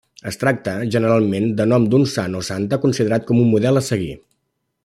Es 0.29 0.37
tracta, 0.43 0.71
generalment, 0.95 1.45
de 1.59 1.69
nom 1.73 1.87
d'un 1.93 2.07
sant 2.15 2.39
o 2.39 2.43
santa 2.51 2.83
considerat 2.89 3.29
com 3.29 3.45
un 3.47 3.55
model 3.57 3.83
a 3.83 3.89
seguir. 3.93 4.13